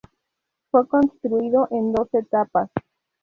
Fue 0.71 0.87
construido 0.87 1.67
en 1.69 1.93
dos 1.93 2.11
etapas. 2.15 2.71